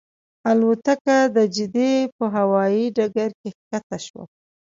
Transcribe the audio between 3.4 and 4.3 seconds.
ښکته شوه.